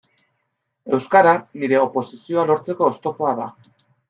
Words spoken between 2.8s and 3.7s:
oztopoa da.